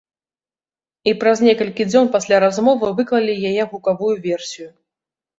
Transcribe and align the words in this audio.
І 1.09 1.11
праз 1.23 1.41
некалькі 1.47 1.85
дзён 1.91 2.07
пасля 2.15 2.39
размовы 2.45 2.89
выклалі 2.99 3.35
яе 3.51 3.63
гукавую 3.75 4.09
версію. 4.25 4.67